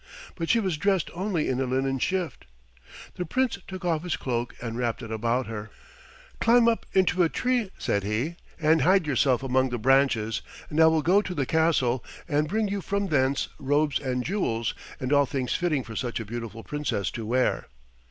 [0.33, 2.45] But she was dressed only in a linen shift.
[3.17, 5.69] The Prince took off his cloak and wrapped it about her.
[6.39, 10.41] "Climb up into a tree," said he, "and hide yourself among the branches,
[10.71, 14.73] and I will go to the castle and bring you from thence robes and jewels
[14.99, 17.67] and all things fitting for such a beautiful Princess to wear."